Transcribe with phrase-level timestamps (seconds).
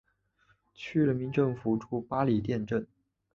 [0.73, 2.87] 区人民政府驻八里店镇。